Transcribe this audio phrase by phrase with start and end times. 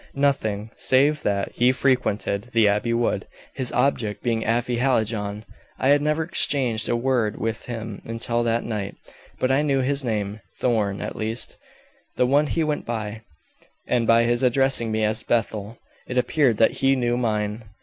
[0.15, 5.43] "Nothing, save that he frequented the Abbey Wood, his object being Afy Hallijohn.
[5.77, 8.95] I had never exchanged a word with him until that night;
[9.37, 11.55] but I knew his name, Thorn at least,
[12.15, 13.21] the one he went by,
[13.85, 15.77] and by his addressing me as Bethel,
[16.07, 17.65] it appeared that he knew mine."